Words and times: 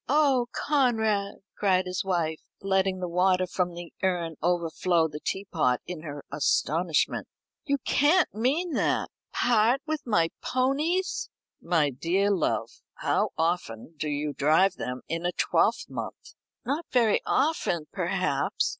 "Oh, 0.09 0.47
Conrad!" 0.51 1.35
cried 1.55 1.85
his 1.85 2.03
wife, 2.03 2.39
letting 2.59 2.97
the 2.99 3.07
water 3.07 3.45
from 3.45 3.75
the 3.75 3.93
urn 4.01 4.33
overflow 4.41 5.07
the 5.07 5.19
teapot 5.19 5.79
in 5.85 6.01
her 6.01 6.25
astonishment; 6.31 7.27
"you 7.65 7.77
can't 7.85 8.33
mean 8.33 8.73
that! 8.73 9.11
Part 9.31 9.83
with 9.85 10.01
my 10.07 10.29
ponies?" 10.41 11.29
"My 11.61 11.91
dear 11.91 12.31
love, 12.31 12.81
how 12.95 13.29
often 13.37 13.93
do 13.95 14.09
you 14.09 14.33
drive 14.33 14.73
them 14.73 15.01
in 15.07 15.23
a 15.23 15.31
twelvemonth?" 15.33 16.33
"Not 16.65 16.85
very 16.91 17.21
often, 17.27 17.85
perhaps. 17.93 18.69